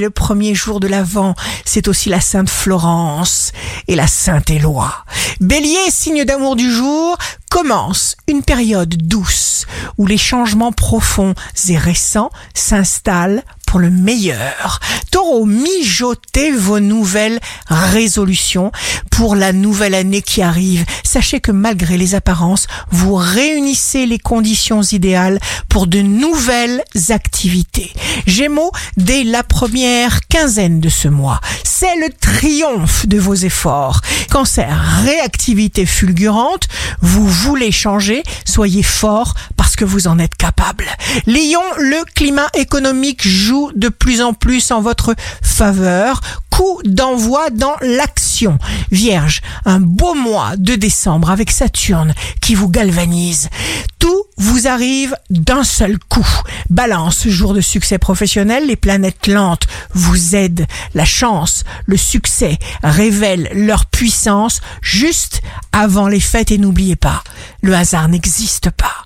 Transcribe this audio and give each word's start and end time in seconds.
le 0.00 0.10
premier 0.10 0.54
jour 0.54 0.80
de 0.80 0.86
l'Avent, 0.86 1.34
c'est 1.64 1.88
aussi 1.88 2.08
la 2.08 2.20
Sainte 2.20 2.50
Florence 2.50 3.52
et 3.86 3.96
la 3.96 4.06
Sainte 4.06 4.50
Éloi. 4.50 4.92
Bélier, 5.40 5.90
signe 5.90 6.24
d'amour 6.24 6.56
du 6.56 6.70
jour, 6.70 7.16
commence 7.50 8.16
une 8.26 8.42
période 8.42 8.94
douce 8.96 9.66
où 9.96 10.06
les 10.06 10.18
changements 10.18 10.72
profonds 10.72 11.34
et 11.68 11.78
récents 11.78 12.30
s'installent 12.54 13.42
pour 13.68 13.80
le 13.80 13.90
meilleur. 13.90 14.80
Taureau, 15.10 15.44
mijotez 15.44 16.52
vos 16.52 16.80
nouvelles 16.80 17.38
résolutions 17.68 18.72
pour 19.10 19.36
la 19.36 19.52
nouvelle 19.52 19.94
année 19.94 20.22
qui 20.22 20.40
arrive. 20.40 20.86
Sachez 21.04 21.40
que 21.40 21.52
malgré 21.52 21.98
les 21.98 22.14
apparences, 22.14 22.66
vous 22.90 23.14
réunissez 23.14 24.06
les 24.06 24.18
conditions 24.18 24.80
idéales 24.80 25.38
pour 25.68 25.86
de 25.86 26.00
nouvelles 26.00 26.82
activités. 27.10 27.92
Gémeaux, 28.26 28.72
dès 28.96 29.22
la 29.22 29.42
première 29.42 30.26
quinzaine 30.28 30.80
de 30.80 30.88
ce 30.88 31.08
mois, 31.08 31.40
c'est 31.62 31.96
le 31.96 32.08
triomphe 32.18 33.06
de 33.06 33.18
vos 33.18 33.34
efforts. 33.34 34.00
Cancer, 34.30 35.02
réactivité 35.04 35.84
fulgurante, 35.84 36.68
vous 37.02 37.28
voulez 37.28 37.70
changer, 37.70 38.22
soyez 38.46 38.82
fort 38.82 39.34
que 39.78 39.84
vous 39.84 40.08
en 40.08 40.18
êtes 40.18 40.34
capable. 40.34 40.86
Lion, 41.26 41.62
le 41.78 42.04
climat 42.12 42.48
économique 42.54 43.26
joue 43.26 43.70
de 43.76 43.88
plus 43.88 44.20
en 44.22 44.34
plus 44.34 44.72
en 44.72 44.80
votre 44.80 45.14
faveur. 45.40 46.20
Coup 46.50 46.80
d'envoi 46.84 47.50
dans 47.50 47.76
l'action. 47.80 48.58
Vierge, 48.90 49.40
un 49.64 49.78
beau 49.78 50.14
mois 50.14 50.56
de 50.56 50.74
décembre 50.74 51.30
avec 51.30 51.52
Saturne 51.52 52.12
qui 52.40 52.56
vous 52.56 52.68
galvanise. 52.68 53.48
Tout 54.00 54.24
vous 54.36 54.66
arrive 54.66 55.14
d'un 55.30 55.62
seul 55.62 55.96
coup. 56.08 56.26
Balance, 56.68 57.28
jour 57.28 57.54
de 57.54 57.60
succès 57.60 57.98
professionnel, 57.98 58.66
les 58.66 58.74
planètes 58.74 59.28
lentes 59.28 59.68
vous 59.94 60.34
aident. 60.34 60.66
La 60.94 61.04
chance, 61.04 61.62
le 61.86 61.96
succès 61.96 62.58
révèlent 62.82 63.50
leur 63.52 63.86
puissance 63.86 64.60
juste 64.82 65.40
avant 65.70 66.08
les 66.08 66.18
fêtes 66.18 66.50
et 66.50 66.58
n'oubliez 66.58 66.96
pas, 66.96 67.22
le 67.62 67.74
hasard 67.74 68.08
n'existe 68.08 68.70
pas. 68.70 69.04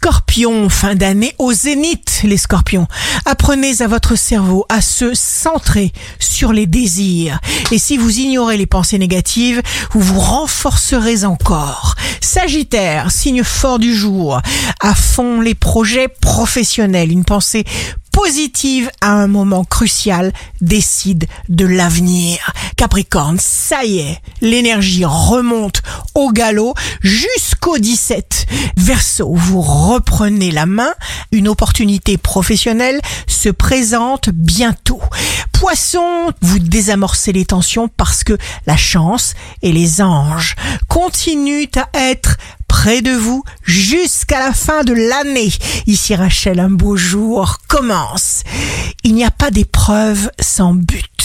Scorpion, 0.00 0.68
fin 0.68 0.94
d'année 0.94 1.34
au 1.38 1.52
zénith, 1.52 2.20
les 2.22 2.36
scorpions. 2.36 2.86
Apprenez 3.24 3.82
à 3.82 3.88
votre 3.88 4.14
cerveau 4.14 4.64
à 4.68 4.80
se 4.80 5.12
centrer 5.12 5.92
sur 6.20 6.52
les 6.52 6.66
désirs. 6.66 7.40
Et 7.72 7.78
si 7.80 7.96
vous 7.96 8.20
ignorez 8.20 8.56
les 8.56 8.66
pensées 8.66 8.98
négatives, 8.98 9.60
vous 9.90 10.00
vous 10.00 10.20
renforcerez 10.20 11.24
encore. 11.24 11.96
Sagittaire, 12.20 13.10
signe 13.10 13.42
fort 13.42 13.80
du 13.80 13.92
jour. 13.92 14.40
À 14.80 14.94
fond 14.94 15.40
les 15.40 15.56
projets 15.56 16.06
professionnels. 16.06 17.10
Une 17.10 17.24
pensée 17.24 17.64
positive 18.12 18.90
à 19.00 19.12
un 19.12 19.26
moment 19.26 19.64
crucial 19.64 20.32
décide 20.60 21.26
de 21.48 21.66
l'avenir. 21.66 22.52
Capricorne, 22.76 23.38
ça 23.40 23.84
y 23.84 23.98
est, 23.98 24.20
l'énergie 24.40 25.04
remonte 25.04 25.82
au 26.14 26.32
galop 26.32 26.74
jusqu'au 27.68 27.78
17. 27.78 28.46
Verseau, 28.76 29.34
vous 29.34 29.60
reprenez 29.60 30.50
la 30.50 30.64
main, 30.64 30.92
une 31.32 31.48
opportunité 31.48 32.16
professionnelle 32.16 33.00
se 33.26 33.50
présente 33.50 34.30
bientôt. 34.30 35.02
Poisson, 35.52 36.32
vous 36.40 36.58
désamorcez 36.60 37.32
les 37.32 37.44
tensions 37.44 37.88
parce 37.88 38.24
que 38.24 38.38
la 38.66 38.76
chance 38.76 39.34
et 39.62 39.72
les 39.72 40.00
anges 40.00 40.56
continuent 40.88 41.68
à 41.76 41.88
être 42.10 42.36
près 42.68 43.02
de 43.02 43.12
vous 43.12 43.42
jusqu'à 43.64 44.38
la 44.38 44.52
fin 44.52 44.84
de 44.84 44.94
l'année. 44.94 45.52
Ici 45.86 46.14
Rachel, 46.14 46.60
un 46.60 46.70
beau 46.70 46.96
jour 46.96 47.58
commence. 47.68 48.44
Il 49.04 49.14
n'y 49.14 49.24
a 49.24 49.30
pas 49.30 49.50
d'épreuve 49.50 50.30
sans 50.40 50.74
but. 50.74 51.17